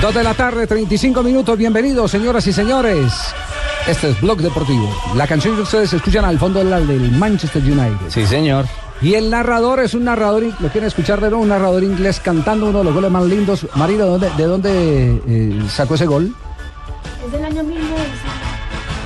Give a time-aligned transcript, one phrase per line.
[0.00, 1.58] Dos de la tarde, 35 minutos.
[1.58, 3.12] Bienvenidos, señoras y señores.
[3.88, 4.88] Este es Blog Deportivo.
[5.16, 8.08] La canción que ustedes escuchan al fondo es la del Manchester United.
[8.08, 8.66] Sí, señor.
[9.02, 11.42] Y el narrador es un narrador, ¿lo quieren escuchar de nuevo?
[11.42, 13.66] Un narrador inglés cantando uno de los goles más lindos.
[13.74, 16.32] Marina, ¿de dónde, de dónde eh, sacó ese gol?
[17.26, 18.06] Es del año 1900.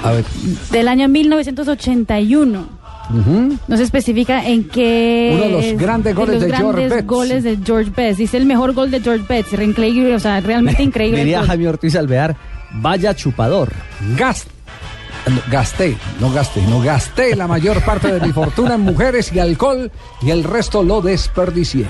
[0.05, 0.25] A ver.
[0.71, 2.82] Del año 1981.
[3.11, 3.59] Ujú.
[3.69, 5.33] No se especifica en qué.
[5.35, 7.07] Uno de los es- grandes goles los de George grandes Betts.
[7.07, 8.19] goles de George Best.
[8.19, 9.53] Dice el mejor gol de George Betts.
[9.53, 11.19] Re- Increíble, o sea, realmente increíble.
[11.19, 11.45] Diría.
[11.45, 12.37] Jaime Ortiz Alvear,
[12.73, 13.71] vaya chupador.
[14.17, 14.47] Gas-
[15.29, 19.39] no, gasté, no gasté, no gasté la mayor parte de mi fortuna en mujeres y
[19.39, 21.87] alcohol y el resto lo desperdicié.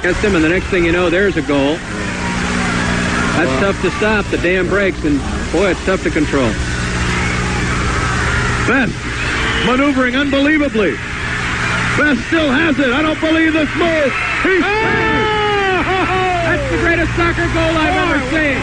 [0.00, 1.76] against him, and the next thing you know, there's a goal.
[3.36, 4.24] That's tough to stop.
[4.30, 5.20] The dam breaks, and
[5.52, 6.50] boy, it's tough to control.
[8.68, 8.92] Best
[9.64, 10.92] maneuvering unbelievably.
[11.96, 12.92] Best still has it.
[12.92, 14.12] I don't believe this move.
[14.44, 14.60] He's
[16.44, 18.60] That's the greatest soccer goal I've ever seen.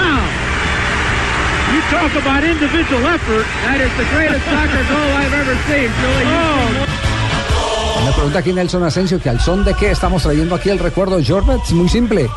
[0.00, 0.24] How?
[1.68, 3.44] You talk about individual effort.
[3.68, 6.28] That is the greatest soccer goal I've ever seen, Julie.
[8.04, 11.18] Me pregunta aquí Nelson Asensio que al son de qué estamos trayendo aquí el recuerdo
[11.18, 11.72] de George Betts.
[11.72, 12.28] Muy simple.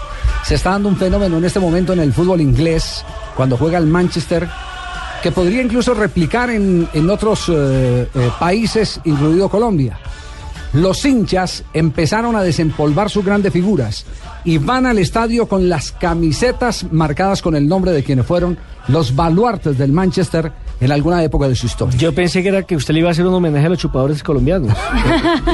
[0.43, 3.05] Se está dando un fenómeno en este momento en el fútbol inglés,
[3.35, 4.49] cuando juega el Manchester,
[5.23, 9.97] que podría incluso replicar en, en otros eh, eh, países, incluido Colombia.
[10.73, 14.05] Los hinchas empezaron a desempolvar sus grandes figuras
[14.43, 18.57] y van al estadio con las camisetas marcadas con el nombre de quienes fueron
[18.89, 20.51] los baluartes del Manchester
[20.83, 21.97] en alguna época de su historia.
[21.97, 24.21] Yo pensé que era que usted le iba a hacer un homenaje a los chupadores
[24.21, 24.77] colombianos.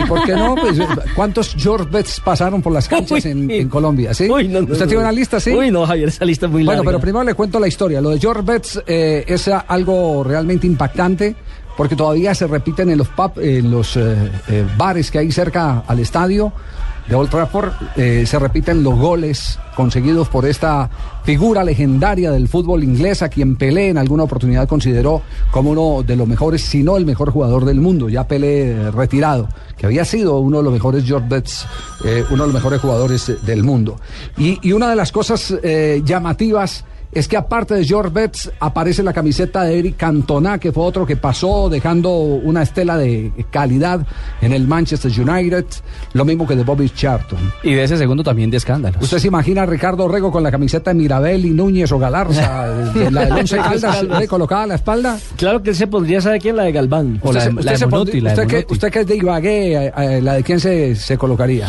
[0.04, 0.56] ¿Y por qué no?
[0.56, 0.78] Pues,
[1.16, 3.58] ¿Cuántos George Betts pasaron por las canchas en, Uy.
[3.60, 4.14] en Colombia?
[4.14, 4.30] ¿sí?
[4.30, 4.88] Uy, no, no, ¿Usted no.
[4.88, 5.52] tiene una lista, sí?
[5.52, 6.90] Uy, no, Javier, esa lista es muy Bueno, larga.
[6.92, 8.02] pero primero le cuento la historia.
[8.02, 11.36] Lo de George Betts eh, es algo realmente impactante
[11.78, 14.16] porque todavía se repiten en los pub, en los eh,
[14.50, 16.52] eh, bares que hay cerca al estadio
[17.10, 20.90] de Old Trafford, eh, se repiten los goles conseguidos por esta
[21.24, 26.16] figura legendaria del fútbol inglés, a quien Pelé en alguna oportunidad consideró como uno de
[26.16, 30.06] los mejores, si no el mejor jugador del mundo, ya Pelé eh, retirado, que había
[30.06, 34.00] sido uno de los mejores eh, uno de los mejores jugadores del mundo.
[34.38, 35.54] Y, una de las cosas
[36.06, 40.84] llamativas es que aparte de George Betts aparece la camiseta de Eric Cantona, que fue
[40.84, 44.06] otro que pasó dejando una estela de calidad
[44.42, 45.66] en el Manchester United,
[46.14, 47.40] lo mismo que de Bobby Charlton.
[47.64, 49.02] Y de ese segundo también de escándalos.
[49.02, 52.68] ¿Usted se imagina a Ricardo Rego con la camiseta de Mirabel y Núñez o Galarza,
[52.94, 55.18] de la del Once Caldas, le colocada a la espalda?
[55.36, 56.56] Claro que él se pondría, ¿sabe quién?
[56.56, 57.20] La de Galván.
[57.24, 59.94] O la de- Usted la de usted Monotti, usted usted que es de Ibagué, eh,
[59.98, 61.68] eh, ¿la de quién se, se colocaría?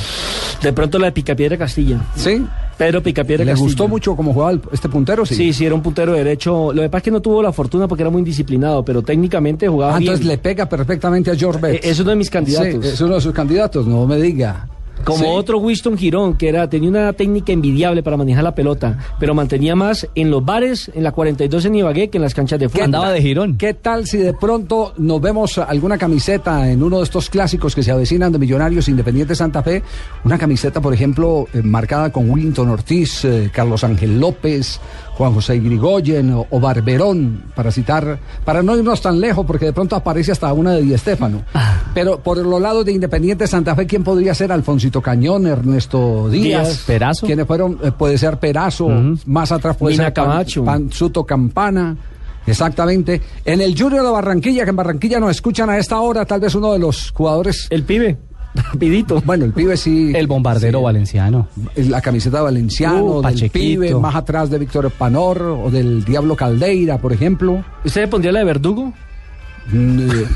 [0.62, 1.98] De pronto la de Picapiedra Castilla.
[2.14, 2.44] ¿Sí?
[2.80, 5.26] Pedro Picapiedra ¿Le gustó mucho cómo jugaba el- este puntero?
[5.26, 6.72] Sí, sí, era un puntero derecho.
[6.72, 9.68] Lo que pasa es que no tuvo la fortuna porque era muy indisciplinado, pero técnicamente
[9.68, 10.08] jugaba Ah, bien.
[10.12, 11.84] entonces le pega perfectamente a George Betts.
[11.84, 12.82] Eh, es uno de mis candidatos.
[12.82, 14.66] Sí, es uno de sus candidatos, no me diga.
[15.10, 15.31] Como Sí.
[15.31, 19.75] otro Winston Girón, que era, tenía una técnica envidiable para manejar la pelota, pero mantenía
[19.76, 22.84] más en los bares, en la 42 en Ibagué, que en las canchas de fútbol.
[22.84, 23.56] Andaba de girón.
[23.56, 27.82] ¿Qué tal si de pronto nos vemos alguna camiseta en uno de estos clásicos que
[27.82, 29.82] se avecinan de Millonarios Independiente Santa Fe?
[30.25, 34.81] Una camiseta, por ejemplo, eh, marcada con Willington Ortiz, eh, Carlos Ángel López,
[35.20, 39.75] Juan José Grigoyen o, o Barberón, para citar, para no irnos tan lejos, porque de
[39.75, 41.42] pronto aparece hasta una de Di Stéfano.
[41.92, 44.50] Pero por los lados de Independiente Santa Fe, ¿quién podría ser?
[44.50, 46.69] Alfonsito Cañón, Ernesto Díaz.
[46.69, 46.84] Díaz.
[46.86, 47.26] Perazo.
[47.26, 47.78] ¿Quiénes fueron?
[47.82, 48.88] Eh, puede ser Perazo,
[49.26, 50.64] más atrás puede Mina ser Pan- Camacho.
[50.64, 51.94] Panzuto Campana.
[52.47, 53.20] Exactamente.
[53.44, 56.54] En el Junior de Barranquilla, que en Barranquilla nos escuchan a esta hora, tal vez
[56.54, 57.66] uno de los jugadores.
[57.69, 58.16] El pibe,
[58.72, 59.21] rapidito.
[59.25, 60.12] bueno, el pibe sí.
[60.15, 61.49] El bombardero sí, valenciano.
[61.77, 63.53] La camiseta de Valenciano, Uh, del Pachequito.
[63.53, 67.65] pibe, más atrás de Víctor Panor o del Diablo Caldeira, por ejemplo.
[67.84, 68.93] ¿Usted le pondría la de Verdugo?
[69.72, 70.27] Mm, eh,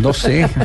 [0.00, 0.46] No sé.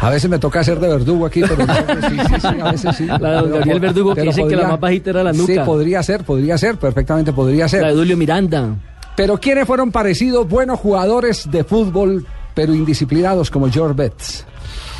[0.00, 2.96] A veces me toca hacer de verdugo aquí, pero no, sí, sí, sí, a veces
[2.96, 3.04] sí.
[3.06, 5.64] La de don Gabriel Verdugo, que dice que la más bajita era la Sí, nuca.
[5.64, 7.82] podría ser, podría ser, perfectamente podría ser.
[7.82, 8.76] La de Julio Miranda.
[9.16, 14.46] Pero ¿quiénes fueron parecidos buenos jugadores de fútbol, pero indisciplinados como George Betts?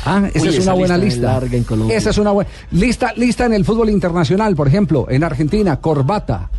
[0.05, 1.55] Ah, esa Uy, es esa una buena lista lista.
[1.57, 1.97] en Colombia.
[1.97, 6.49] Esa es una buena lista, lista en el fútbol internacional, por ejemplo, en Argentina, Corbata,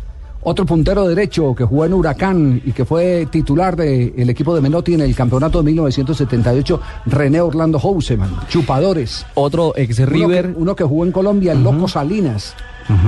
[0.43, 4.93] otro puntero derecho que jugó en Huracán y que fue titular del equipo de Menotti
[4.95, 9.25] en el campeonato de 1978, René Orlando Houseman, chupadores.
[9.35, 10.53] Otro ex Uno que, River.
[10.57, 12.55] uno que jugó en Colombia, el Loco Salinas,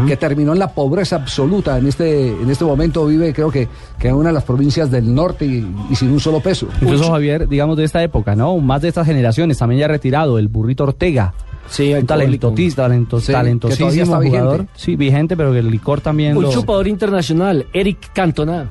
[0.08, 1.78] que terminó en la pobreza absoluta.
[1.78, 3.68] En este, en este momento vive, creo que,
[4.00, 6.68] que en una de las provincias del norte y, y sin un solo peso.
[6.82, 8.58] Incluso Javier, digamos de esta época, ¿no?
[8.58, 11.34] Más de estas generaciones, también ya retirado, el burrito Ortega.
[11.70, 14.40] Sí, Un talentotista, talento, Sí, que todavía talentosísimo vigente.
[14.40, 14.66] jugador.
[14.76, 16.52] Sí, vigente, pero que el licor también Un lo...
[16.52, 18.68] chupador internacional, Eric Cantona.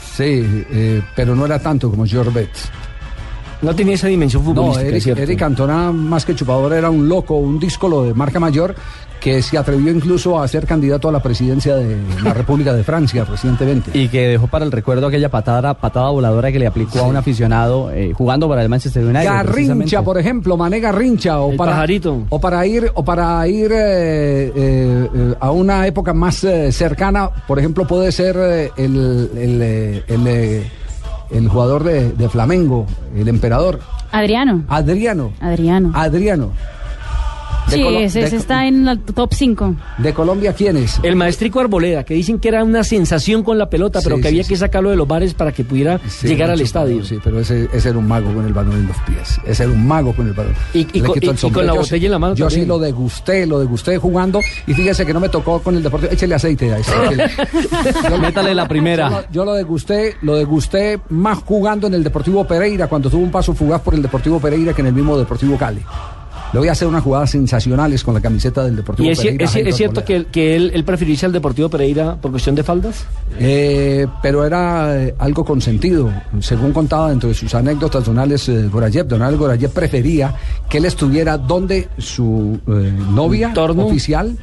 [0.00, 0.24] Sí,
[0.70, 2.70] eh, pero no era tanto como George Betts.
[3.62, 5.22] No tenía esa dimensión No, futbolística, es Eric, cierto.
[5.22, 8.74] Eric Cantona, más que chupador, era un loco, un díscolo de marca mayor
[9.20, 13.24] que se atrevió incluso a ser candidato a la presidencia de la República de Francia
[13.24, 13.92] recientemente.
[13.96, 17.14] Y que dejó para el recuerdo aquella patada, patada voladora que le aplicó a un
[17.16, 19.22] aficionado eh, jugando para el Manchester United.
[19.24, 22.24] Garrincha, por ejemplo, Mané Garrincha, o El para, pajarito.
[22.30, 27.60] o para ir, o para ir eh, eh, a una época más eh, cercana, por
[27.60, 29.62] ejemplo, puede ser eh, el, el,
[30.08, 30.64] el,
[31.32, 32.86] el jugador de, de Flamengo,
[33.16, 33.80] el emperador,
[34.12, 34.64] Adriano.
[34.68, 35.32] Adriano.
[35.40, 35.90] Adriano.
[35.94, 36.52] Adriano.
[37.68, 39.74] Sí, Colo- ese, ese está en la top 5.
[39.98, 41.00] De Colombia, ¿quién es?
[41.02, 44.28] El maestrico Arboleda, que dicen que era una sensación con la pelota, pero Sí, que
[44.28, 44.48] sí, había sí.
[44.50, 47.02] que sacarlo de los bares para que pudiera Sí, llegar al estadio.
[47.04, 49.40] Sí, pero ese, ese era un mago con el balón en los pies.
[49.46, 50.54] Ese era un mago con el balón.
[50.74, 52.66] Y- y con- y- el con la Yo botella sí- en la mano Yo sí
[52.66, 54.40] lo degusté, lo degusté jugando.
[54.66, 56.12] Y fíjese que no me tocó con el Deportivo.
[56.12, 56.78] Échele aceite a.
[58.10, 59.08] Yo- Métale la Yo primera.
[59.10, 63.30] lo, yo lo degusté, lo degusté más jugando en el Deportivo Pereira, cuando tuvo un
[63.30, 65.80] paso fugaz por el Deportivo Pereira que en el mismo Deportivo Cali.
[66.52, 69.44] Le voy a hacer unas jugadas sensacionales con la camiseta del Deportivo Y es, Pereira.
[69.46, 73.06] es- es cierto que, que él, él prefiriese al Deportivo Pereira por cuestión de faldas.
[73.38, 76.10] Eh, pero era eh, algo consentido.
[76.40, 80.34] Según contaba dentro de sus anécdotas don Alex eh, Gorayev, don Alex Gorayev prefería
[80.68, 83.86] que él estuviera donde su eh, novia Entorno.
[83.86, 84.36] oficial.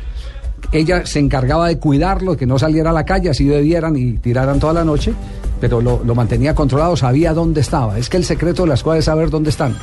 [0.71, 4.59] Ella se encargaba de cuidarlo, que no saliera a la calle, así bebieran y tiraran
[4.59, 5.13] toda la noche,
[5.61, 7.97] pero lo, lo mantenía controlado, sabía dónde estaba.
[7.97, 9.75] Es que el secreto de las cosas es saber dónde están.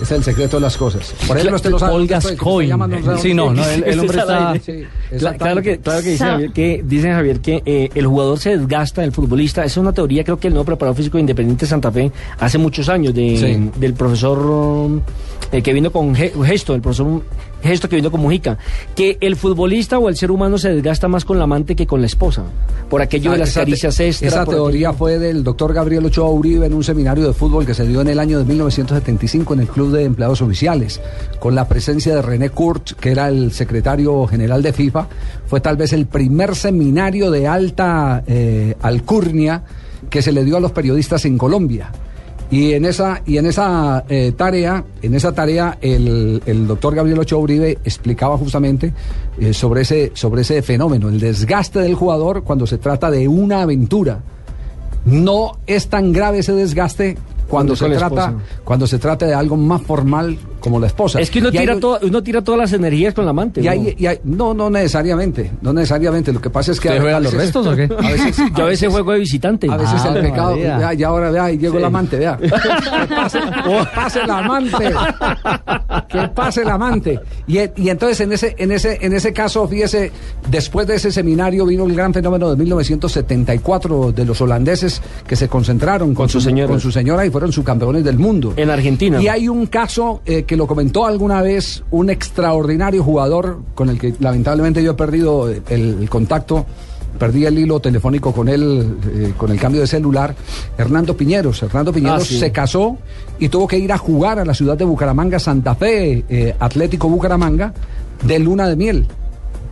[0.00, 1.12] Es el secreto de las cosas.
[1.26, 1.92] Por ejemplo, usted lo sabe.
[1.92, 3.18] Paul Gascoigne.
[3.20, 4.54] Sí, no, el, el hombre está.
[4.64, 4.84] Sí,
[5.38, 9.02] claro que, claro que dice Javier que, dice Javier que eh, el jugador se desgasta,
[9.02, 9.62] el futbolista.
[9.62, 12.58] Esa es una teoría, creo que el nuevo preparador físico de Independiente Santa Fe hace
[12.58, 13.70] muchos años, de, Sí.
[13.80, 15.00] del profesor
[15.52, 17.22] eh, que vino con Ge- Gesto, el profesor
[17.62, 18.56] Gesto que vino con Mujica,
[18.94, 22.00] que el futbolista o el ser humano se desgasta más con la amante que con
[22.00, 22.44] la esposa,
[22.88, 24.28] por aquello de Ah, las esa te- caricias extra.
[24.28, 27.74] Esa teoría aquello- fue del doctor Gabriel Ochoa Uribe en un seminario de fútbol que
[27.74, 31.00] se dio en el año de 1975 en el Club de Empleados Oficiales,
[31.40, 35.08] con la presencia de René Kurt, que era el secretario general de FIFA.
[35.46, 39.62] Fue tal vez el primer seminario de alta eh, alcurnia
[40.10, 41.90] que se le dio a los periodistas en Colombia.
[42.50, 47.18] Y en esa, y en esa eh, tarea, en esa tarea, el, el doctor Gabriel
[47.18, 48.94] Ochoa Uribe explicaba justamente
[49.38, 53.62] eh, sobre, ese, sobre ese fenómeno, el desgaste del jugador cuando se trata de una
[53.62, 54.20] aventura.
[55.04, 57.16] No es tan grave ese desgaste
[57.48, 58.60] cuando Cuando se trata, esposa.
[58.64, 61.20] cuando se trata de algo más formal como la esposa.
[61.20, 63.60] Es que uno Y hay- tira, todo- uno tira todas las energías con la amante.
[63.60, 63.70] y ¿no?
[63.70, 66.32] hay- y hay- no, no necesariamente, no necesariamente.
[66.32, 67.84] Lo que pasa es que ¿Usted a- juega a los veces- restos o qué?
[67.98, 69.66] A veces, Yo a veces juego de visitante.
[69.70, 71.78] a veces Ah, el pecado, vea, y ahora vea, y llegó Sí.
[71.78, 72.36] el amante, vea.
[72.38, 72.48] Que
[73.14, 74.84] pase, que pase el amante.
[76.08, 77.18] Que pase el amante.
[77.46, 80.12] Y, y entonces en ese, en ese, en ese caso, fíjese,
[80.50, 85.48] después de ese seminario vino el gran fenómeno de 1974 de los holandeses que se
[85.48, 86.68] concentraron con, Con su señora.
[86.68, 88.52] con su señora y fueron subcampeones del mundo.
[88.56, 89.20] En Argentina.
[89.20, 93.98] Y hay un caso eh, que lo comentó alguna vez un extraordinario jugador con el
[93.98, 96.66] que lamentablemente yo he perdido el, el contacto,
[97.18, 100.34] perdí el hilo telefónico con él eh, con el cambio de celular,
[100.76, 101.62] Hernando Piñeros.
[101.62, 102.38] Hernando Piñeros Ah, sí.
[102.38, 102.98] se casó
[103.38, 107.08] y tuvo que ir a jugar a la ciudad de Bucaramanga, Santa Fe, eh, Atlético
[107.08, 107.72] Bucaramanga,
[108.24, 109.06] de luna de miel.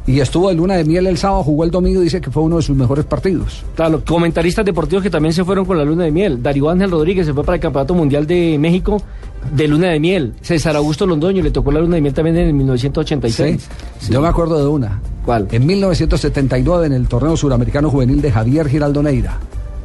[0.09, 2.45] Y estuvo de luna de miel el sábado, jugó el domingo y dice que fue
[2.45, 3.65] uno de sus mejores partidos.
[3.75, 6.41] Claro, comentaristas deportivos que también se fueron con la luna de miel.
[6.41, 9.03] Darío Ángel Rodríguez se fue para el Campeonato Mundial de México
[9.53, 10.35] de luna de miel.
[10.41, 13.69] César Augusto Londoño le tocó la luna de miel también en el 1986.
[14.01, 15.01] Sí, Yo me acuerdo de una.
[15.25, 15.49] ¿Cuál?
[15.51, 19.39] En 1979, en el torneo suramericano juvenil de Javier Giraldo Neira.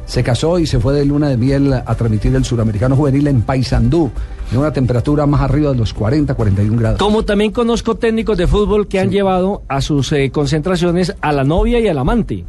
[0.06, 3.42] Se casó y se fue de luna de miel a transmitir el suramericano juvenil en
[3.42, 4.10] Paysandú,
[4.50, 6.98] en una temperatura más arriba de los 40, 41 grados.
[6.98, 11.44] Como también conozco técnicos de fútbol que han llevado a sus eh, concentraciones a la
[11.44, 12.44] novia y al amante.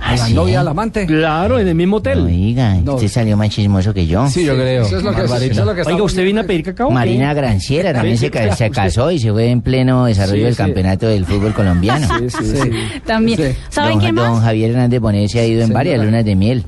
[0.00, 0.34] A la ¿Ah, sí?
[0.34, 1.06] novia, al amante.
[1.06, 2.20] Claro, en el mismo hotel.
[2.20, 2.94] Oiga, No.
[2.94, 4.26] usted salió más chismoso que yo.
[4.28, 4.84] Sí, yo creo.
[4.86, 6.90] Eso es lo que, eso es lo que Oiga, ¿usted vino a pedir cacao?
[6.90, 10.44] Marina Granciera también Sí, se, sí, se casó y se fue en pleno desarrollo Sí,
[10.44, 10.58] del sí.
[10.62, 12.06] campeonato del fútbol colombiano.
[12.18, 12.70] Sí, sí, sí.
[13.04, 13.38] También.
[13.38, 13.58] Sí.
[13.70, 14.44] ¿Saben don, quién don más?
[14.44, 15.78] Javier Hernández Bonet se ha ido en Señora.
[15.80, 16.64] varias lunas de miel.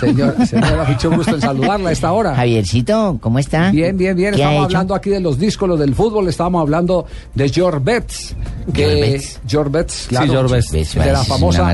[0.00, 2.34] Señor, señora, mucho gusto en saludarla a esta hora.
[2.34, 3.70] Javiercito, ¿cómo está?
[3.70, 4.34] Bien, bien, bien.
[4.34, 6.28] ¿Qué ha Estamos hablando aquí de los discos del fútbol.
[6.28, 8.36] Estamos hablando de George Betts.
[8.72, 9.40] Que George Betts.
[9.48, 10.26] George Betts, claro.
[10.32, 10.72] George Betts.
[10.72, 11.72] Betts, El de la es una famosa,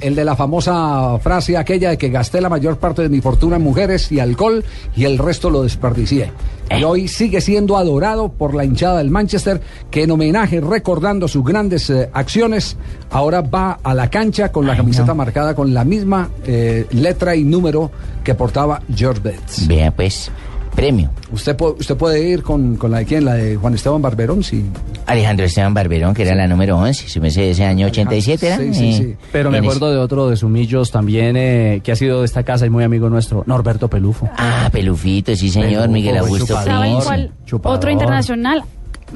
[0.00, 3.56] el de la famosa frase aquella de que gasté la mayor parte de mi fortuna
[3.56, 4.64] en mujeres y alcohol
[4.96, 6.30] y el resto lo desperdicié.
[6.78, 11.44] Y hoy sigue siendo adorado por la hinchada del Manchester, que en homenaje, recordando sus
[11.44, 12.76] grandes eh, acciones,
[13.10, 15.14] ahora va a la cancha con la Ay, camiseta no.
[15.16, 17.90] marcada con la misma eh, letra y número
[18.22, 19.66] que portaba George Betts.
[19.66, 20.30] Vea pues.
[20.78, 21.10] Premio.
[21.32, 23.24] ¿Usted, pu- usted puede ir con, con la de quién?
[23.24, 24.64] La de Juan Esteban Barberón, sí.
[25.06, 28.56] Alejandro Esteban Barberón, que era la número 11, si me sé, ese año 87 era.
[28.58, 29.16] Sí, sí, eh, sí.
[29.32, 32.64] Pero me acuerdo de otro de Sumillos también, eh, que ha sido de esta casa
[32.64, 34.28] y muy amigo nuestro, Norberto Pelufo.
[34.38, 36.64] Ah, Pelufito, sí señor, Pelufo, Miguel Augusto chupador.
[36.68, 37.06] ¿Saben Prince.
[37.06, 37.30] cuál?
[37.44, 37.76] chupador.
[37.76, 38.62] Otro internacional,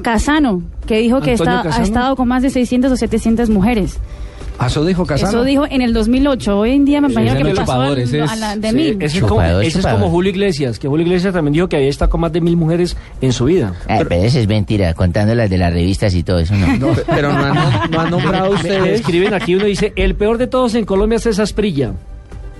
[0.01, 3.99] Casano, que dijo que está, ha estado con más de 600 o 700 mujeres.
[4.59, 5.29] ¿A eso dijo Casano?
[5.29, 6.57] Eso dijo en el 2008.
[6.59, 8.69] Hoy en día me imagino ese que me es pasó al- es- a la de
[8.69, 8.97] Sí, mil.
[9.01, 9.99] ese es, como, Chupador, ese es chupador.
[9.99, 12.55] como Julio Iglesias, que Julio Iglesias también dijo que había estado con más de mil
[12.55, 13.73] mujeres en su vida.
[13.89, 16.67] Ah, pero eso es mentira, contando las de las revistas y todo eso, no.
[16.77, 18.99] No, pero no han, no han nombrado Me ustedes.
[19.01, 21.93] escriben aquí, uno dice, el peor de todos en Colombia es esa Asprilla.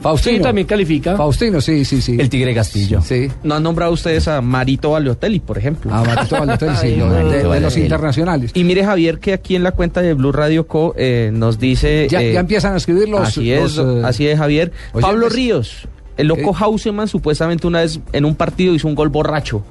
[0.03, 0.37] Faustino.
[0.37, 1.15] Sí, también califica.
[1.15, 2.17] Faustino, sí, sí, sí.
[2.19, 3.01] El Tigre Castillo.
[3.01, 3.31] Sí.
[3.43, 5.93] No han nombrado ustedes a Marito Baliotelli, por ejemplo.
[5.93, 8.51] A Marito Balotelli, sí, de, los internacionales.
[8.53, 10.93] Y mire, Javier, que aquí en la cuenta de Blue Radio Co.
[10.97, 12.07] eh, nos dice.
[12.09, 13.21] Ya, eh, ya empiezan a escribir los...
[13.21, 14.73] así es, los, eh, así es, Javier.
[14.99, 16.57] Pablo Ríos, el loco Ok.
[16.59, 19.63] Hauseman, supuestamente una vez en un partido hizo un gol borracho.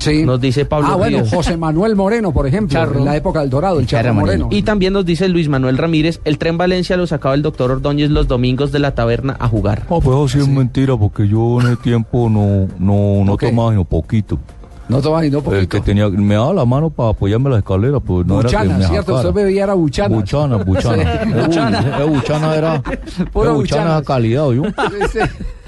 [0.00, 0.24] Sí.
[0.24, 1.30] Nos dice Pablo Ah, bueno, Ríos.
[1.32, 2.98] José Manuel Moreno, por ejemplo, Charro.
[2.98, 4.44] en la época del Dorado, el Charro, Moreno.
[4.44, 4.48] Moreno.
[4.50, 8.10] Y también nos dice Luis Manuel Ramírez, el tren Valencia lo sacaba el doctor Ordóñez
[8.10, 9.84] los domingos de la taberna a jugar.
[9.88, 13.44] No, pues eso sí es mentira, porque yo en ese tiempo no, no, no Ok.
[13.44, 14.38] tomaba sino poquito.
[14.90, 15.68] No toma y no El poquito.
[15.68, 18.56] que tenía, me daba la mano para apoyarme en la escalera, pues no era que
[18.56, 19.14] Buchana, me ¿cierto?
[19.16, 20.16] Usted bebía era buchana.
[20.16, 21.02] Buchana, buchana.
[21.24, 21.98] Sí, Eh, buchana.
[22.00, 22.98] eh, buchana era, eh,
[23.34, 23.82] buchana buchana.
[23.84, 24.62] era calidad, ¿yo?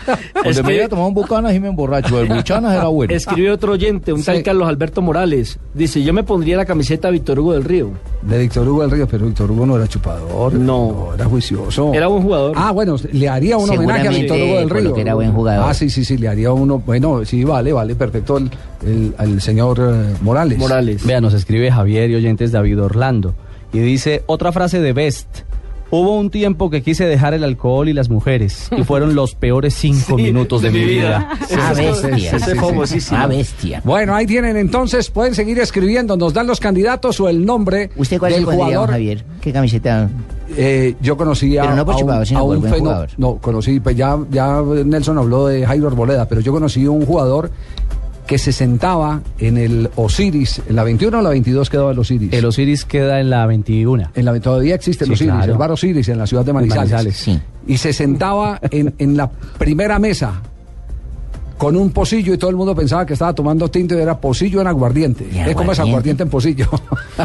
[0.35, 2.21] Donde Es me que- iba a tomar un bucana y me emborracho.
[2.21, 3.13] El buchana era bueno.
[3.15, 4.27] Escribe otro oyente, un Sí.
[4.27, 5.59] tal Carlos Alberto Morales.
[5.75, 7.91] Dice, yo me pondría la camiseta de Víctor Hugo del Río.
[8.23, 10.55] De Víctor Hugo del Río, pero Víctor Hugo no era chupador.
[10.55, 11.11] No.
[11.15, 11.93] era juicioso.
[11.95, 12.53] Era buen jugador.
[12.57, 14.95] Ah, bueno, le haría un homenaje a Víctor Hugo del Río.
[14.95, 15.67] que era buen jugador.
[15.69, 16.79] Ah, sí, sí, sí, le haría uno.
[16.85, 18.39] Bueno, sí, vale, vale, perfecto.
[18.39, 18.51] El,
[18.87, 20.59] el, el señor eh, Morales.
[20.59, 21.05] Morales.
[21.07, 23.35] Vea, nos escribe Javier y oyentes David Orlando.
[23.73, 25.29] Y dice otra frase de Best.
[25.91, 28.69] Hubo un tiempo que quise dejar el alcohol y las mujeres.
[28.77, 31.31] Y fueron los peores cinco Sí, minutos de, mi vida.
[31.49, 31.95] Sí, bestia.
[31.95, 32.55] sí, sí, sí.
[32.57, 33.19] famosísimo.
[33.21, 33.81] Ah, bestia.
[33.85, 38.19] Bueno, ahí tienen entonces, pueden seguir escribiendo, nos dan los candidatos o el nombre ¿Usted
[38.19, 38.91] cuál del jugador.
[38.91, 39.25] Javier?
[39.41, 40.09] ¿Qué camiseta?
[40.57, 42.11] Eh, yo conocí a, no a un,
[42.67, 43.07] a un.
[43.17, 47.51] No, conocí, pues ya, ya Nelson habló de Jairo Arboleda, pero yo conocí un jugador
[48.31, 52.33] que se sentaba en el Osiris, en la 21 o la 22 quedaba el Osiris.
[52.33, 54.13] El Osiris queda en la 21.
[54.15, 55.53] en la, todavía existe el Sí, Osiris, claro.
[55.53, 56.93] el bar Osiris en la ciudad de Manizales.
[56.93, 57.41] Manizales, sí.
[57.67, 60.41] Y se sentaba en, en la primera mesa
[61.59, 64.61] con un pocillo y todo el mundo pensaba que estaba tomando tinto y era pocillo
[64.61, 65.29] en aguardiente.
[65.49, 66.23] Es como es aguardiente.
[66.23, 66.69] en pocillo.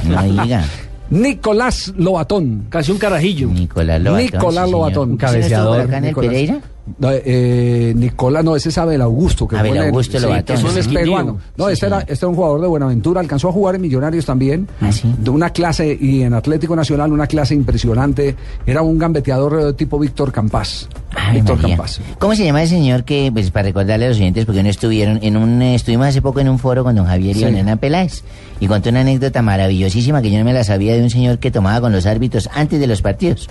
[0.05, 0.65] No diga.
[1.11, 2.65] Nicolás Lobatón.
[2.69, 3.47] Casi un carajillo.
[3.49, 4.23] Nicolás Lobatón.
[4.25, 5.19] Nicolás sí, Lobatón.
[5.19, 5.35] señor.
[5.35, 6.31] Un ¿Ese no estuvo cabeceador, acá en el Nicolás.
[6.31, 6.59] Pereira?
[6.99, 9.47] No, eh, Nicolás, no, ese es Abel Augusto.
[9.47, 10.89] Que Abel Lobatón, que es un sí.
[10.89, 11.39] peruano.
[11.57, 14.25] No, Sí, este, era, este era un jugador de Buenaventura, alcanzó a jugar en Millonarios
[14.25, 14.67] también.
[14.81, 14.91] Ah.
[15.17, 18.35] De una clase, y en Atlético Nacional, una clase impresionante.
[18.65, 20.87] Era un gambeteador eh, tipo Víctor Campás.
[21.15, 21.75] Ay, Víctor María.
[21.75, 22.01] Campás.
[22.19, 25.19] ¿Cómo se llama el señor que, pues para recordarle a los oyentes, porque no estuvieron,
[25.23, 27.79] en un, eh, estuvimos hace poco en un foro con don Javier y don Hernán
[27.79, 28.23] Peláez,
[28.59, 31.49] y contó una anécdota maravillosísima que yo no me la sabía de un señor que
[31.49, 33.49] tomaba con los árbitros antes de los partidos.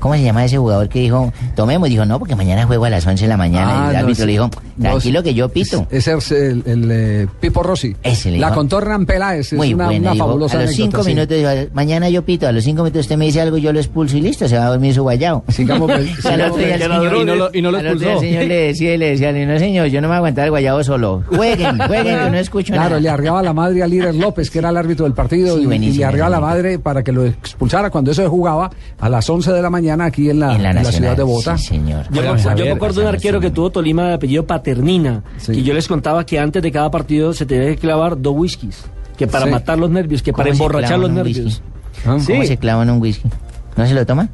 [0.00, 1.88] ¿Cómo se llama ese jugador que dijo, tomemos?
[1.88, 3.84] Dijo, no, porque mañana juego a las 11 de la mañana.
[3.84, 5.86] Ah, y el árbitro le dijo, tranquilo que yo pito.
[5.90, 7.94] Ese es el, el, eh, Pipo Rossi.
[8.02, 8.58] Ese le La dijo.
[8.58, 9.52] contó Hernán Peláez.
[9.52, 11.08] Es Muy una, bueno, una dijo, fabulosa a los anécdota, cinco sí.
[11.14, 13.78] minutos dijo, mañana yo pito, a los cinco minutos usted me dice algo, yo lo
[13.78, 15.44] expulso y listo, se va a dormir su guayao.
[15.48, 18.20] Sigamos, pues, Y al sigamos, no lo- y no lo al otro día el expulsó.
[18.20, 20.50] señor le decía y le decía, no señor, yo no me voy a aguantar el
[20.50, 21.22] guayabo solo.
[21.26, 23.00] Jueguen, jueguen, que no escucho Claro, nada.
[23.00, 25.74] le arriaba la madre a Líder López, que era el árbitro del partido, Sí, y-
[25.74, 29.28] y, le arriaba la madre para que lo expulsara cuando eso se jugaba a las
[29.28, 31.58] 11 de la mañana aquí en la, en la, en la Nacional, ciudad de Bogotá.
[31.58, 32.04] Sí, señor.
[32.10, 35.22] Yo, me, yo Javier, me acuerdo de un arquero que tuvo Tolima de apellido Paternina.
[35.38, 35.52] Sí.
[35.52, 38.84] Y yo les contaba que antes de cada partido se tenía que clavar dos whiskies.
[39.16, 39.50] Que para Sí.
[39.50, 41.62] matar los nervios, que ¿Cómo para emborrachar clavan los nervios.
[42.06, 42.16] ¿Ah?
[42.20, 42.32] Sí.
[42.32, 43.28] ¿Cómo se clava en un whisky?
[43.76, 44.28] ¿No se lo toma?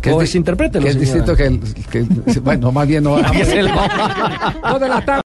[0.00, 3.16] Que es que es distinto que, el- que- bueno, más bien no.
[3.16, 3.30] Dos
[4.80, 5.12] de la tarde.